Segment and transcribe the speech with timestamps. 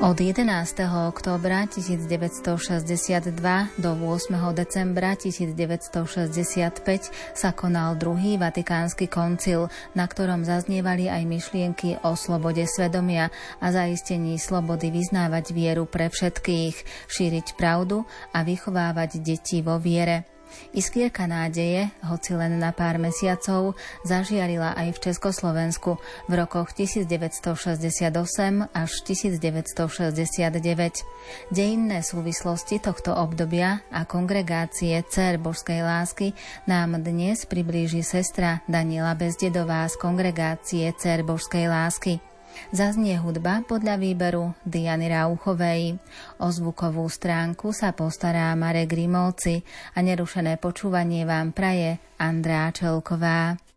[0.00, 0.48] Od 11.
[1.12, 3.36] októbra 1962
[3.76, 4.32] do 8.
[4.56, 13.28] decembra 1965 sa konal druhý vatikánsky koncil, na ktorom zaznievali aj myšlienky o slobode svedomia
[13.60, 20.29] a zaistení slobody vyznávať vieru pre všetkých, šíriť pravdu a vychovávať deti vo viere.
[20.70, 23.74] Iskierka nádeje, hoci len na pár mesiacov,
[24.06, 25.98] zažiarila aj v Československu
[26.30, 30.14] v rokoch 1968 až 1969.
[31.50, 36.32] Dejinné súvislosti tohto obdobia a kongregácie Cer Božskej lásky
[36.70, 42.29] nám dnes priblíži sestra Daniela Bezdedová z kongregácie Cer Božskej lásky.
[42.74, 45.98] Zaznie hudba podľa výberu Diany Rauchovej.
[46.42, 49.62] O zvukovú stránku sa postará Marek Grimovci
[49.94, 53.69] a nerušené počúvanie vám praje Andrá Čelková.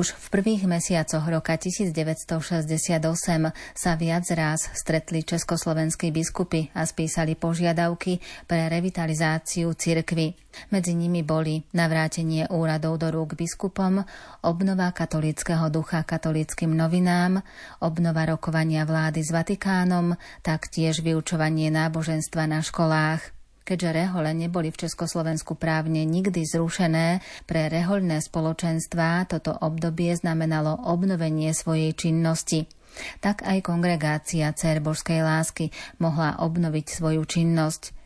[0.00, 3.04] Už v prvých mesiacoch roka 1968
[3.76, 8.16] sa viac raz stretli československí biskupy a spísali požiadavky
[8.48, 10.32] pre revitalizáciu cirkvy.
[10.72, 14.00] Medzi nimi boli navrátenie úradov do rúk biskupom,
[14.40, 17.44] obnova katolického ducha katolickým novinám,
[17.84, 23.36] obnova rokovania vlády s Vatikánom, taktiež vyučovanie náboženstva na školách.
[23.70, 31.54] Keďže rehole neboli v Československu právne nikdy zrušené, pre rehoľné spoločenstvá toto obdobie znamenalo obnovenie
[31.54, 32.66] svojej činnosti.
[33.22, 35.70] Tak aj kongregácia Cer Božskej lásky
[36.02, 37.99] mohla obnoviť svoju činnosť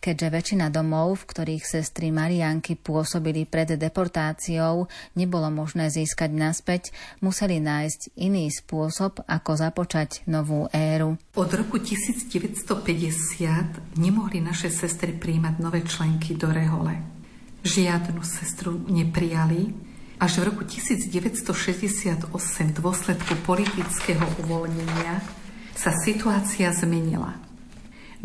[0.00, 4.86] keďže väčšina domov, v ktorých sestry Marianky pôsobili pred deportáciou,
[5.18, 11.18] nebolo možné získať naspäť, museli nájsť iný spôsob, ako započať novú éru.
[11.34, 16.94] Od roku 1950 nemohli naše sestry príjmať nové členky do rehole.
[17.66, 19.74] Žiadnu sestru neprijali,
[20.16, 25.20] až v roku 1968 v dôsledku politického uvoľnenia
[25.76, 27.45] sa situácia zmenila.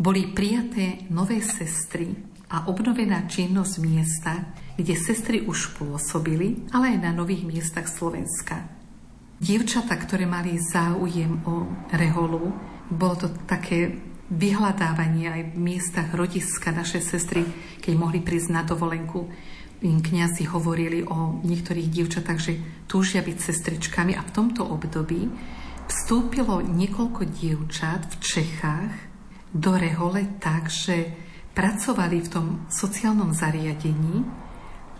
[0.02, 2.10] Boli prijaté nové sestry
[2.50, 8.66] a obnovená činnosť miesta, kde sestry už pôsobili, ale aj na nových miestach Slovenska.
[9.38, 12.50] Dievčata, ktoré mali záujem o reholu,
[12.90, 13.94] bolo to také
[14.26, 17.46] vyhľadávanie aj v miestach rodiska naše sestry,
[17.78, 19.30] keď mohli prísť na dovolenku,
[19.86, 22.58] im kniazy hovorili o niektorých dievčatách, že
[22.90, 25.30] túžia byť sestričkami a v tomto období
[25.86, 29.11] vstúpilo niekoľko dievčat v Čechách
[29.52, 31.12] do rehole tak, že
[31.52, 34.24] pracovali v tom sociálnom zariadení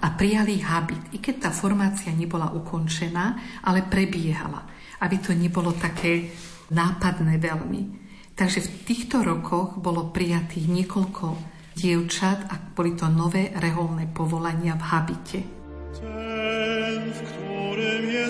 [0.03, 4.69] a prijali habit, i keď tá formácia nebola ukončená, ale prebiehala,
[5.01, 6.29] aby to nebolo také
[6.69, 7.83] nápadné veľmi.
[8.33, 11.27] Takže v týchto rokoch bolo prijatých niekoľko
[11.77, 15.41] dievčat a boli to nové reholné povolania v habite.
[15.97, 18.27] Ten, v ktorém je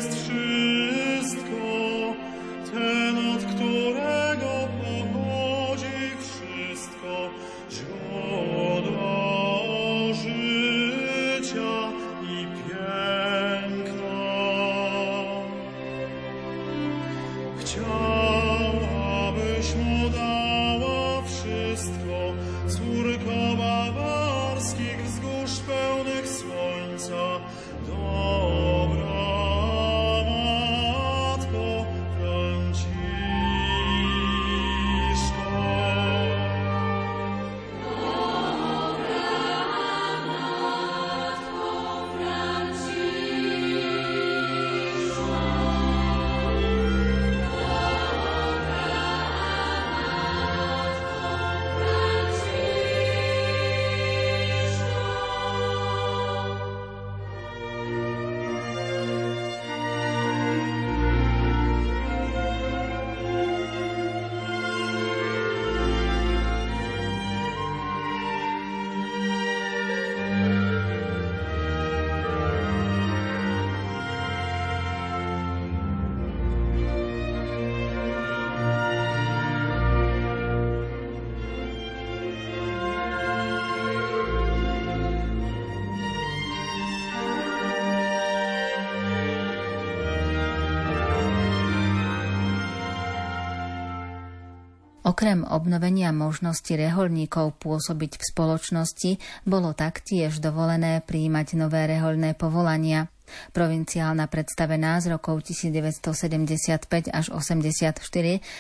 [95.13, 99.11] Okrem obnovenia možnosti reholníkov pôsobiť v spoločnosti,
[99.45, 103.13] bolo taktiež dovolené príjmať nové reholné povolania.
[103.53, 108.01] Provinciálna predstavená z rokov 1975 až 84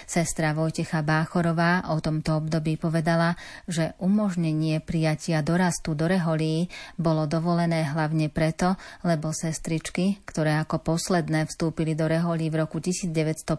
[0.04, 6.68] sestra Vojtecha Báchorová o tomto období povedala, že umožnenie prijatia dorastu do reholí
[7.00, 13.56] bolo dovolené hlavne preto, lebo sestričky, ktoré ako posledné vstúpili do reholí v roku 1950,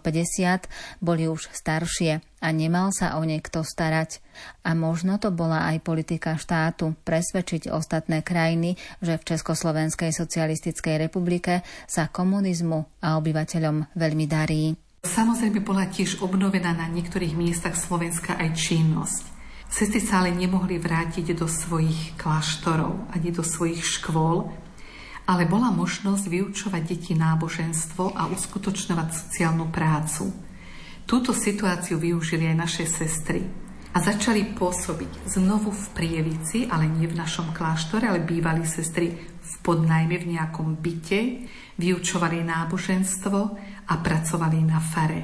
[1.02, 4.20] boli už staršie a nemal sa o niekto starať.
[4.68, 11.64] A možno to bola aj politika štátu presvedčiť ostatné krajiny, že v Československej socialistickej republike
[11.88, 14.76] sa komunizmu a obyvateľom veľmi darí.
[15.08, 19.24] Samozrejme bola tiež obnovená na niektorých miestach Slovenska aj činnosť.
[19.74, 24.54] Sestry sa ale nemohli vrátiť do svojich kláštorov ani do svojich škôl,
[25.26, 30.43] ale bola možnosť vyučovať deti náboženstvo a uskutočňovať sociálnu prácu.
[31.04, 33.44] Túto situáciu využili aj naše sestry
[33.94, 39.54] a začali pôsobiť znovu v Prievici, ale nie v našom kláštore, ale bývali sestry v
[39.62, 41.46] podnajme v nejakom byte,
[41.78, 43.40] vyučovali náboženstvo
[43.86, 45.22] a pracovali na fare.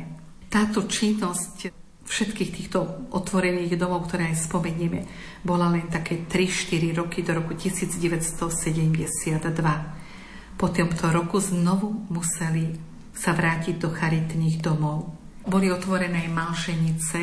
[0.50, 1.74] Táto činnosť
[2.10, 2.80] všetkých týchto
[3.14, 5.06] otvorených domov, ktoré aj spomenieme,
[5.46, 9.46] bola len také 3-4 roky do roku 1972.
[10.58, 12.74] Po tomto roku znovu museli
[13.14, 15.19] sa vrátiť do charitných domov.
[15.48, 17.20] Boli otvorené malšenice,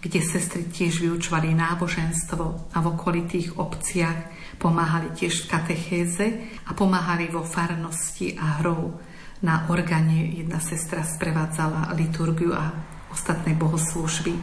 [0.00, 6.26] kde sestry tiež vyučovali náboženstvo a v okolitých obciach pomáhali tiež v katechéze
[6.68, 8.96] a pomáhali vo farnosti a hrou.
[9.44, 12.72] Na organe jedna sestra sprevádzala liturgiu a
[13.12, 14.36] ostatné bohoslúžby.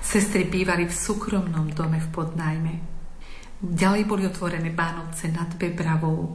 [0.00, 2.74] Sestry bývali v súkromnom dome v podnajme.
[3.62, 6.34] Ďalej boli otvorené Bánovce nad Bebravou,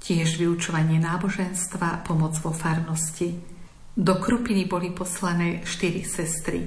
[0.00, 3.53] tiež vyučovanie náboženstva, pomoc vo farnosti.
[3.94, 6.66] Do Krupiny boli poslané štyri sestry.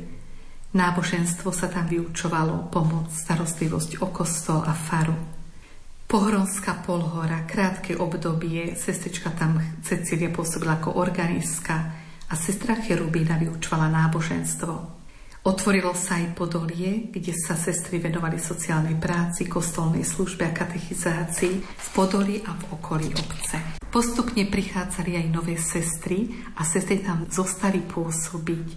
[0.72, 5.12] Náboženstvo sa tam vyučovalo, pomoc, starostlivosť o kostol a faru.
[6.07, 11.75] Pohronská polhora, krátke obdobie, sestrička tam Cecilia pôsobila ako organistka
[12.31, 14.74] a sestra Cherubína vyučovala náboženstvo.
[15.51, 21.88] Otvorilo sa aj Podolie, kde sa sestry venovali sociálnej práci, kostolnej službe a katechizácii v
[21.91, 23.84] Podolí a v okolí obce.
[23.98, 28.68] Postupne prichádzali aj nové sestry a sestry tam zostali pôsobiť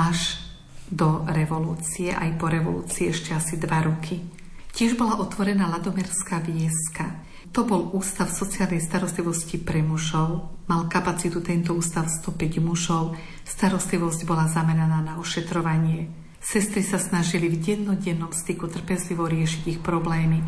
[0.00, 0.40] až
[0.88, 4.24] do revolúcie, aj po revolúcii ešte asi dva roky.
[4.72, 7.12] Tiež bola otvorená Ladomerská vieska.
[7.52, 10.48] To bol ústav sociálnej starostlivosti pre mužov.
[10.64, 13.20] Mal kapacitu tento ústav 105 mužov.
[13.44, 16.08] Starostlivosť bola zameraná na ošetrovanie
[16.40, 20.40] Sestry sa snažili v dennodennom styku trpezlivo riešiť ich problémy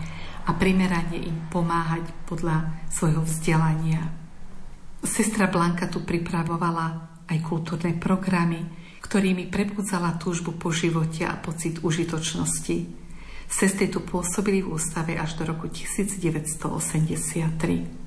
[0.48, 4.21] a primerane im pomáhať podľa svojho vzdelania.
[5.02, 8.62] Sestra Blanka tu pripravovala aj kultúrne programy,
[9.02, 12.86] ktorými prebudzala túžbu po živote a pocit užitočnosti.
[13.50, 18.02] Sestry tu pôsobili v ústave až do roku 1983.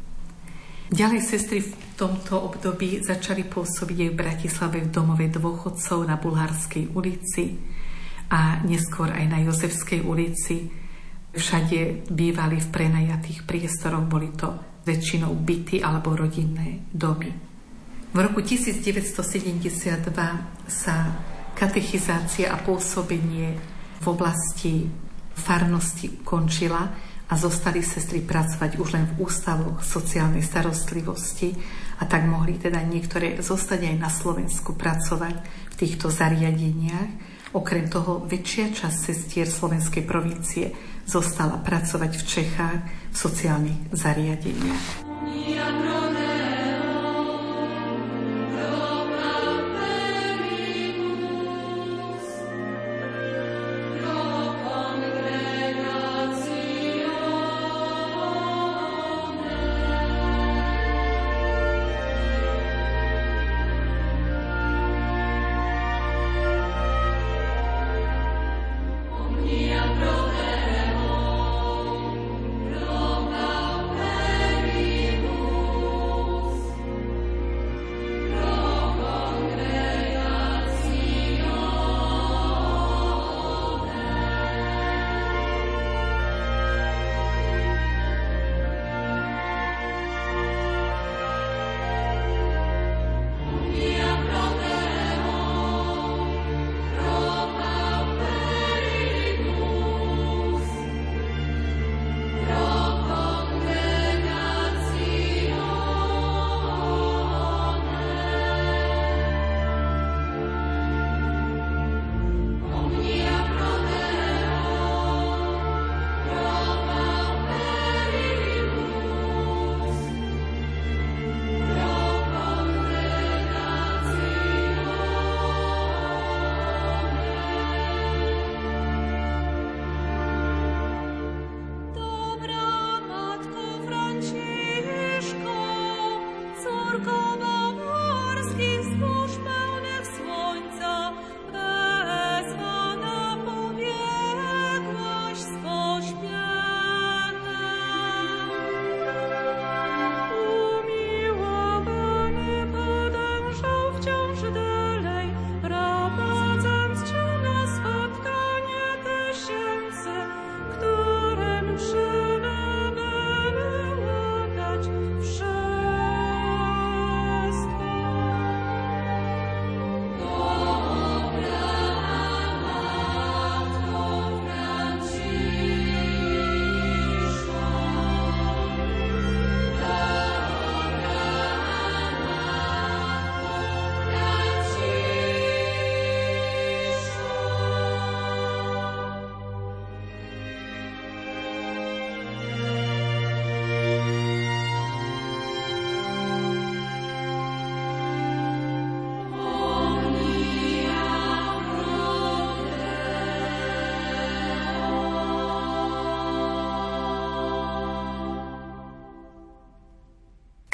[0.86, 6.94] Ďalej sestry v tomto období začali pôsobiť aj v Bratislave v domove dôchodcov na Bulharskej
[6.94, 7.58] ulici
[8.30, 10.70] a neskôr aj na Jozefskej ulici.
[11.34, 17.34] Všade bývali v prenajatých priestoroch, boli to väčšinou byty alebo rodinné domy.
[18.16, 19.12] V roku 1972
[20.72, 20.96] sa
[21.58, 23.60] katechizácia a pôsobenie
[24.00, 24.88] v oblasti
[25.36, 26.84] farnosti ukončila
[27.26, 31.58] a zostali sestry pracovať už len v ústavoch sociálnej starostlivosti
[32.00, 35.36] a tak mohli teda niektoré zostať aj na Slovensku pracovať
[35.74, 37.36] v týchto zariadeniach.
[37.56, 42.80] Okrem toho väčšia časť sestier slovenskej provincie zostala pracovať v Čechách
[43.14, 45.06] v sociálnych zariadeniach.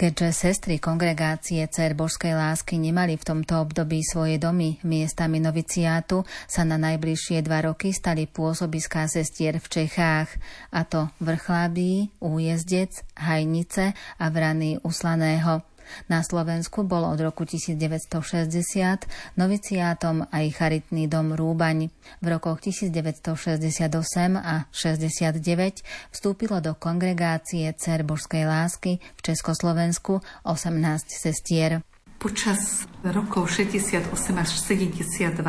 [0.01, 6.65] Keďže sestry kongregácie Cer Božskej lásky nemali v tomto období svoje domy miestami noviciátu, sa
[6.65, 10.41] na najbližšie dva roky stali pôsobiská sestier v Čechách,
[10.73, 15.70] a to Vrchlabí, Újezdec, Hajnice a Vrany Uslaného.
[16.07, 19.07] Na Slovensku bol od roku 1960
[19.37, 21.91] noviciátom aj charitný dom Rúbaň.
[22.19, 23.91] V rokoch 1968
[24.35, 31.85] a 69 vstúpilo do kongregácie Cer Božskej lásky v Československu 18 sestier.
[32.21, 34.05] Počas rokov 68
[34.37, 35.41] až 72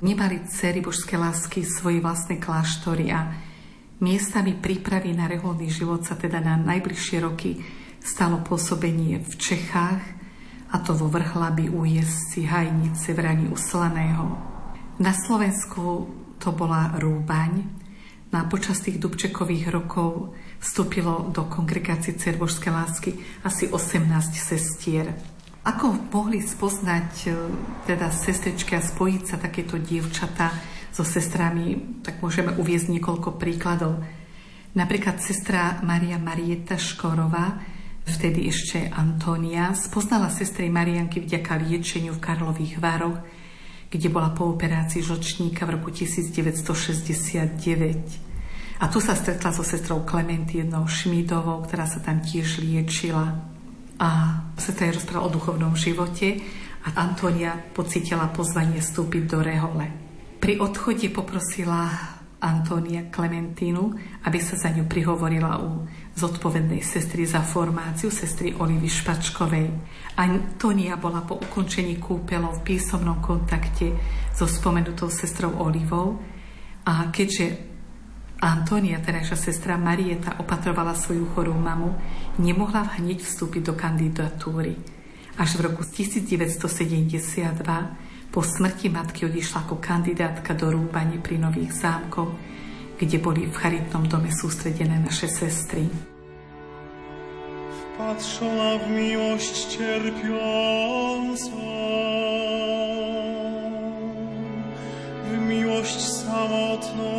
[0.00, 3.30] nemali cery božskej lásky svoje vlastné kláštory a
[4.00, 7.60] miestami prípravy na reholný život sa teda na najbližšie roky
[8.00, 10.20] stalo pôsobenie v Čechách,
[10.70, 14.38] a to vo Vrchlabi, Újesci, Hajnice, Vrani Uslaného.
[15.02, 16.06] Na Slovensku
[16.38, 17.66] to bola Rúbaň.
[18.30, 20.30] No a počas tých Dubčekových rokov
[20.62, 23.10] vstúpilo do kongregácie Cerbožskej lásky
[23.42, 24.06] asi 18
[24.38, 25.10] sestier.
[25.66, 27.28] Ako mohli spoznať e,
[27.90, 30.54] teda sestričky a spojiť sa takéto dievčata
[30.94, 33.98] so sestrami, tak môžeme uviezť niekoľko príkladov.
[34.78, 37.58] Napríklad sestra Maria Marieta Škorová,
[38.10, 43.22] vtedy ešte Antónia, spoznala sestry Marianky vďaka liečeniu v Karlových Vároch,
[43.86, 48.82] kde bola po operácii žočníka v roku 1969.
[48.82, 53.30] A tu sa stretla so sestrou Klementínou Šmídovou, ktorá sa tam tiež liečila.
[54.00, 54.08] A
[54.58, 56.40] sestra jej rozprávala o duchovnom živote
[56.88, 59.86] a Antonia pocitila pozvanie vstúpiť do rehole.
[60.40, 63.92] Pri odchode poprosila Antonia Klementínu,
[64.24, 65.84] aby sa za ňu prihovorila u
[66.20, 69.68] zodpovednej sestry za formáciu, sestry Olivy Špačkovej.
[70.20, 73.96] Antonia bola po ukončení kúpelov v písomnom kontakte
[74.36, 76.20] so spomenutou sestrou Olivou
[76.84, 77.70] a keďže
[78.40, 81.92] Antonia, terajšia sestra Marieta, opatrovala svoju chorú mamu,
[82.40, 84.80] nemohla hneď vstúpiť do kandidatúry.
[85.36, 87.52] Až v roku 1972
[88.32, 92.32] po smrti matky odišla ako kandidátka do rúbanie pri Nových zámkoch,
[92.96, 96.09] kde boli v charitnom dome sústredené naše sestry.
[98.00, 101.50] Patrzyła w miłość cierpiącą,
[105.24, 107.10] w miłość samotną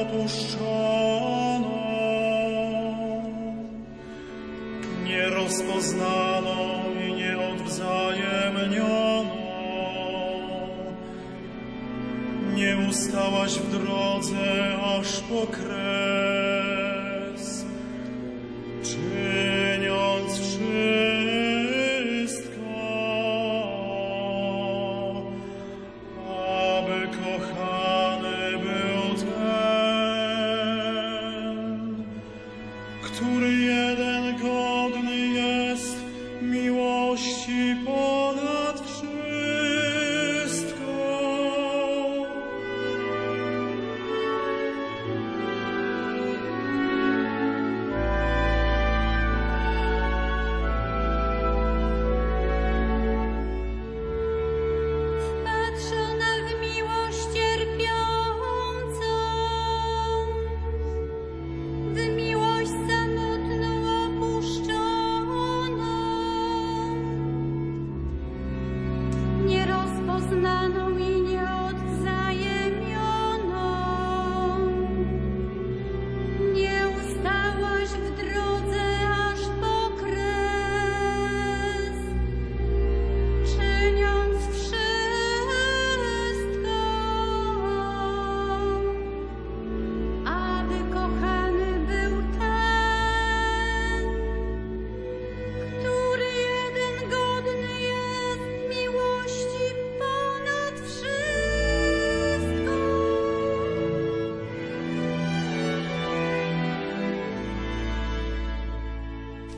[0.00, 1.72] opuszczoną,
[5.04, 6.56] nierozpoznaną
[7.08, 9.42] i nieodwzajemnioną.
[12.54, 16.31] nie ustałaś w drodze aż po kres,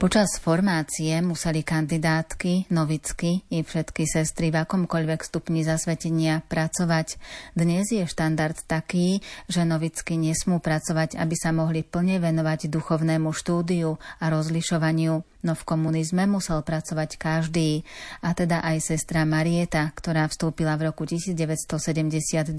[0.04, 7.16] Počas formácie museli kandidátky, novicky i všetky sestry v akomkoľvek stupni zasvetenia pracovať.
[7.56, 13.96] Dnes je štandard taký, že novicky nesmú pracovať, aby sa mohli plne venovať duchovnému štúdiu
[14.20, 15.24] a rozlišovaniu.
[15.40, 17.80] No v komunizme musel pracovať každý,
[18.20, 22.52] a teda aj sestra Marieta, ktorá vstúpila v roku 1972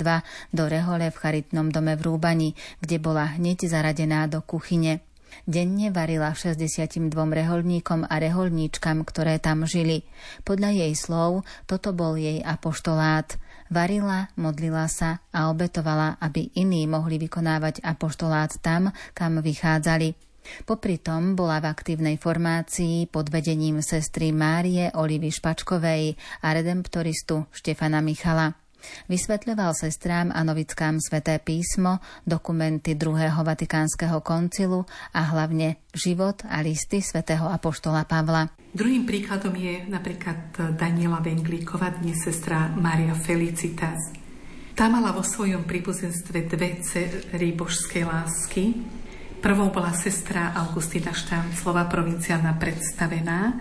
[0.49, 5.05] do rehole v charitnom dome v Rúbani, kde bola hneď zaradená do kuchyne.
[5.43, 10.07] Denne varila 62 reholníkom a reholníčkam, ktoré tam žili.
[10.47, 13.35] Podľa jej slov toto bol jej apoštolát.
[13.67, 20.15] Varila, modlila sa a obetovala, aby iní mohli vykonávať apoštolát tam, kam vychádzali.
[20.65, 26.13] Popri tom bola v aktívnej formácii pod vedením sestry Márie Olivy Špačkovej
[26.45, 28.64] a redemptoristu Štefana Michala.
[29.07, 36.99] Vysvetľoval sestrám a novickám sveté písmo, dokumenty druhého Vatikánskeho koncilu a hlavne život a listy
[36.99, 38.51] svätého Apoštola Pavla.
[38.75, 44.11] Druhým príkladom je napríklad Daniela Venglíková, dnes sestra Maria Felicitas.
[44.75, 48.75] Tá mala vo svojom príbuzenstve dve cery božskej lásky.
[49.39, 53.55] Prvou bola sestra Augustina Štánclova, provinciálna predstavená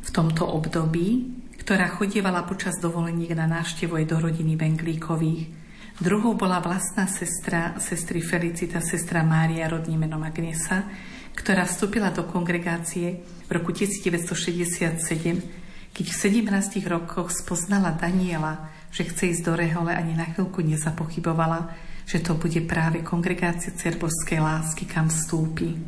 [0.00, 1.28] v tomto období
[1.70, 5.54] ktorá chodievala počas dovoleniek na návštevu aj do rodiny Benglíkových.
[6.02, 10.82] Druhou bola vlastná sestra, sestry Felicita, sestra Mária, rodným menom Agnesa,
[11.30, 16.50] ktorá vstúpila do kongregácie v roku 1967, keď v 17
[16.90, 21.70] rokoch spoznala Daniela, že chce ísť do rehole, ani na chvíľku nezapochybovala,
[22.02, 25.78] že to bude práve kongregácia cerbožskej lásky, kam vstúpi.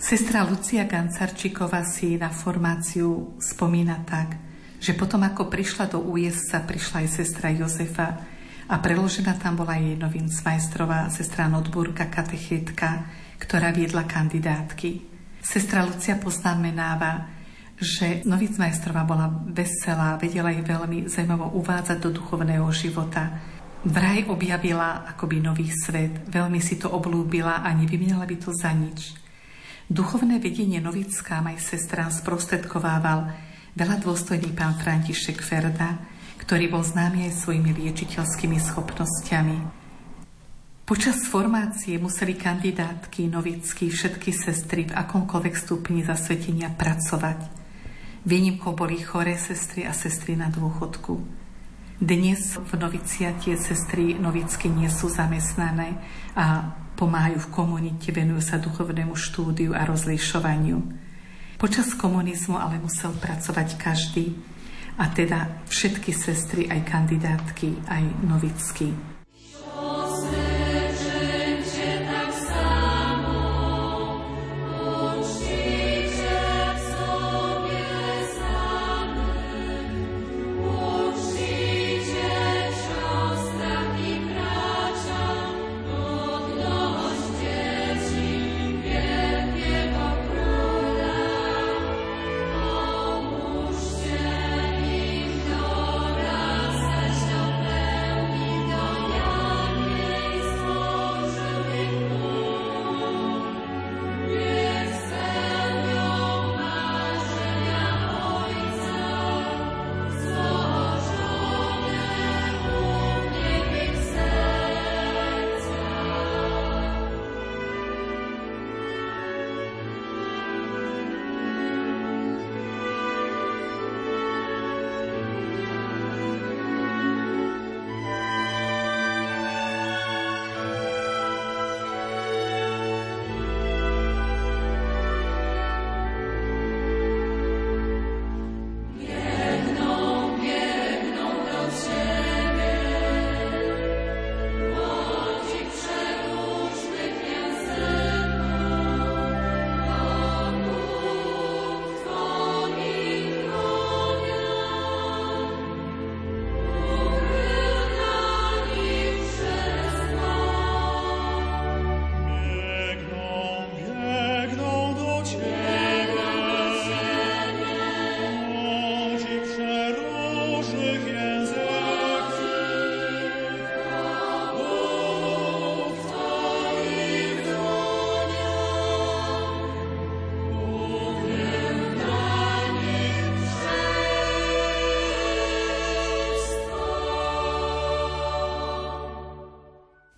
[0.00, 4.32] Sestra Lucia Gancarčíková si na formáciu spomína tak–
[4.78, 8.08] že potom ako prišla do Ujesca, prišla aj sestra Jozefa
[8.70, 13.10] a preložená tam bola jej novincmajstrová sestra Notburka, katechetka,
[13.42, 15.02] ktorá viedla kandidátky.
[15.42, 17.26] Sestra Lucia poznamenáva,
[17.78, 23.38] že novincmajstrová bola veselá, vedela jej veľmi zaujímavo uvádzať do duchovného života.
[23.86, 29.14] Vraj objavila akoby nový svet, veľmi si to oblúbila a nevymienala by to za nič.
[29.88, 35.98] Duchovné vedenie novická aj sestra sprostredkovával veľa dôstojný pán František Ferda,
[36.40, 39.56] ktorý bol známy aj svojimi liečiteľskými schopnosťami.
[40.88, 47.44] Počas formácie museli kandidátky, novicky, všetky sestry v akomkoľvek stupni zasvetenia pracovať.
[48.24, 51.20] Výnimkou boli choré sestry a sestry na dôchodku.
[52.00, 55.98] Dnes v noviciatie sestry novicky nie sú zamestnané
[56.32, 60.78] a pomáhajú v komunite, venujú sa duchovnému štúdiu a rozlišovaniu.
[61.58, 64.30] Počas komunizmu ale musel pracovať každý,
[64.98, 69.17] a teda všetky sestry, aj kandidátky, aj novicky.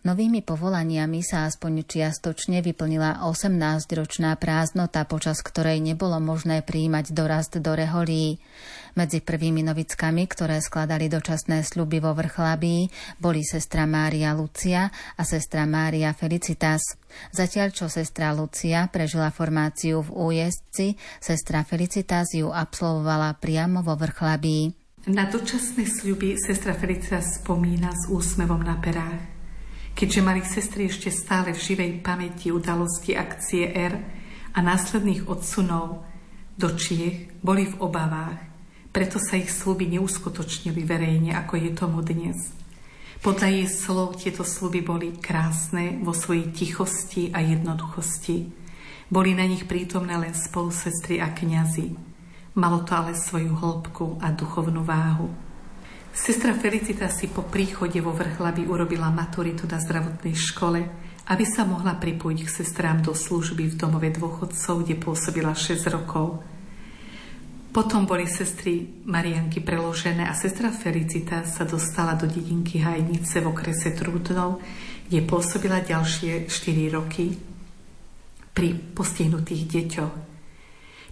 [0.00, 7.76] Novými povolaniami sa aspoň čiastočne vyplnila 18-ročná prázdnota, počas ktorej nebolo možné príjmať dorast do
[7.76, 8.40] reholí.
[8.96, 12.88] Medzi prvými novickami, ktoré skladali dočasné sluby vo Vrchlabí,
[13.20, 16.96] boli sestra Mária Lucia a sestra Mária Felicitas.
[17.28, 24.72] Zatiaľ, čo sestra Lucia prežila formáciu v újezdci, sestra Felicitas ju absolvovala priamo vo Vrchlabí.
[25.12, 29.39] Na dočasné sľuby sestra Felicitas spomína s úsmevom na perách.
[29.92, 33.94] Keďže mali sestry ešte stále v živej pamäti udalosti akcie R
[34.54, 36.06] a následných odsunov
[36.56, 38.40] do Čiech, boli v obavách,
[38.90, 42.36] preto sa ich sluby neuskutočnili verejne, ako je tomu dnes.
[43.20, 48.48] Podľa jej slov tieto sluby boli krásne vo svojej tichosti a jednoduchosti.
[49.12, 51.92] Boli na nich prítomné len spolusestry a kňazi.
[52.56, 55.49] Malo to ale svoju hĺbku a duchovnú váhu.
[56.20, 60.84] Sestra Felicita si po príchode vo Vrchlabi urobila maturitu na zdravotnej škole,
[61.32, 66.44] aby sa mohla pripojiť k sestrám do služby v domove dôchodcov, kde pôsobila 6 rokov.
[67.72, 73.96] Potom boli sestry Marianky preložené a sestra Felicita sa dostala do dedinky Hajnice v okrese
[73.96, 74.60] Trúdnov,
[75.08, 77.32] kde pôsobila ďalšie 4 roky
[78.52, 80.14] pri postihnutých deťoch.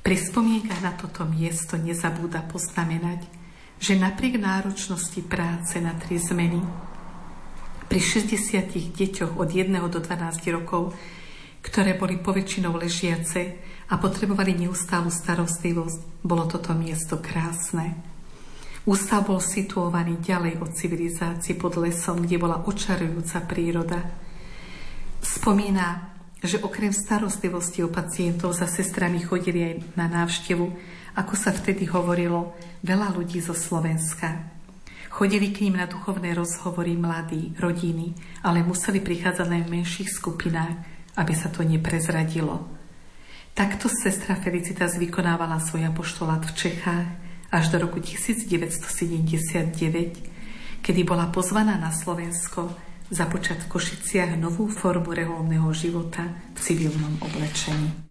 [0.04, 3.37] Pri spomienkach na toto miesto nezabúda poznamenať,
[3.78, 6.58] že napriek náročnosti práce na tri zmeny
[7.88, 10.92] pri 60 deťoch od 1 do 12 rokov,
[11.64, 13.56] ktoré boli poväčšinou ležiace
[13.88, 17.96] a potrebovali neustálu starostlivosť, bolo toto miesto krásne.
[18.84, 24.00] Ústav bol situovaný ďalej od civilizácie pod lesom, kde bola očarujúca príroda.
[25.20, 30.66] Spomína, že okrem starostlivosti o pacientov za sestrami chodili aj na návštevu
[31.18, 32.54] ako sa vtedy hovorilo,
[32.86, 34.54] veľa ľudí zo Slovenska.
[35.10, 38.14] Chodili k ním na duchovné rozhovory mladí, rodiny,
[38.46, 40.78] ale museli prichádzať len v menších skupinách,
[41.18, 42.70] aby sa to neprezradilo.
[43.50, 47.08] Takto sestra Felicitas vykonávala svoj apoštolát v Čechách
[47.50, 49.74] až do roku 1979,
[50.78, 52.70] kedy bola pozvaná na Slovensko
[53.08, 58.07] započať v Košiciach novú formu reholného života v civilnom oblečení.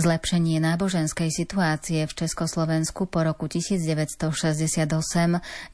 [0.00, 4.88] Zlepšenie náboženskej situácie v Československu po roku 1968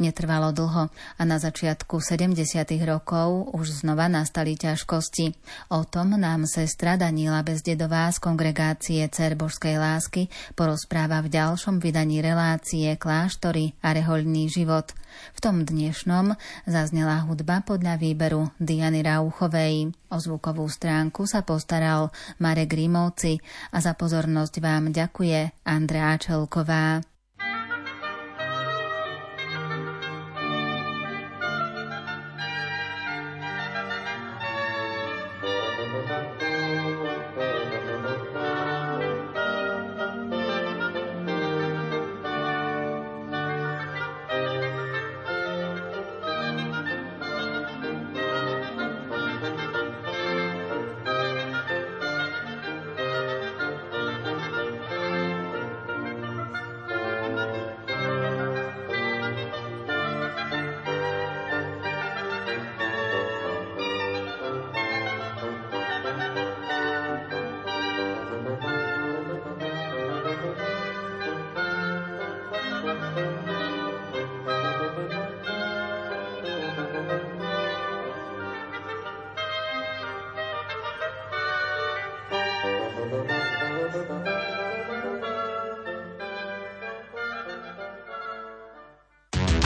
[0.03, 2.35] netrvalo dlho a na začiatku 70.
[2.83, 5.31] rokov už znova nastali ťažkosti.
[5.71, 10.27] O tom nám sestra Daníla Bezdedová z kongregácie Cer Božskej lásky
[10.59, 14.91] porozpráva v ďalšom vydaní relácie Kláštory a rehoľný život.
[15.33, 16.37] V tom dnešnom
[16.67, 19.95] zaznela hudba podľa výberu Diany Rauchovej.
[20.07, 23.43] O zvukovú stránku sa postaral Marek Rímovci
[23.75, 27.05] a za pozornosť vám ďakuje Andrea Čelková.